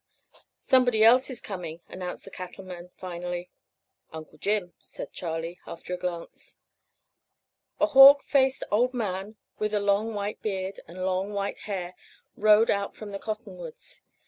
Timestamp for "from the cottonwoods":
12.95-14.01